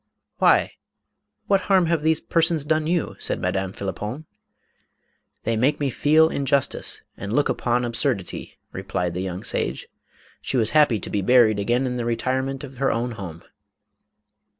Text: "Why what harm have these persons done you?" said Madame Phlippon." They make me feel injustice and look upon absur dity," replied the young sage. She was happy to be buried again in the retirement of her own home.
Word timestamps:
"Why 0.39 0.71
what 1.45 1.59
harm 1.69 1.85
have 1.85 2.01
these 2.01 2.19
persons 2.19 2.65
done 2.65 2.87
you?" 2.87 3.17
said 3.19 3.39
Madame 3.39 3.71
Phlippon." 3.71 4.25
They 5.43 5.55
make 5.55 5.79
me 5.79 5.91
feel 5.91 6.27
injustice 6.27 7.03
and 7.15 7.31
look 7.31 7.49
upon 7.49 7.83
absur 7.83 8.17
dity," 8.19 8.53
replied 8.71 9.13
the 9.13 9.21
young 9.21 9.43
sage. 9.43 9.85
She 10.41 10.57
was 10.57 10.71
happy 10.71 10.99
to 10.99 11.09
be 11.11 11.21
buried 11.21 11.59
again 11.59 11.85
in 11.85 11.97
the 11.97 12.05
retirement 12.05 12.63
of 12.63 12.77
her 12.77 12.91
own 12.91 13.11
home. 13.11 13.43